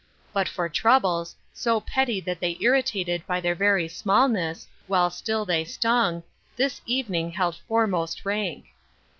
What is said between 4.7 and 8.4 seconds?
while still they stung, this evening held foremost